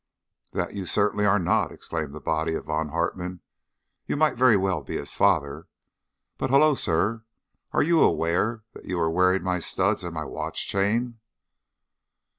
"That 0.53 0.73
you 0.73 0.87
certainly 0.87 1.27
are 1.27 1.37
not," 1.37 1.71
exclaimed 1.71 2.11
the 2.11 2.19
body 2.19 2.55
of 2.55 2.65
Von 2.65 2.89
Hartmann. 2.89 3.41
"You 4.07 4.17
might 4.17 4.35
very 4.35 4.57
well 4.57 4.81
be 4.81 4.97
his 4.97 5.13
father. 5.13 5.67
But 6.39 6.49
hullo, 6.49 6.73
sir, 6.73 7.23
are 7.71 7.83
you 7.83 8.01
aware 8.01 8.63
that 8.73 8.85
you 8.85 8.99
are 8.99 9.11
wearing 9.11 9.43
my 9.43 9.59
studs 9.59 10.03
and 10.03 10.15
my 10.15 10.25
watch 10.25 10.67
chain?" 10.67 11.19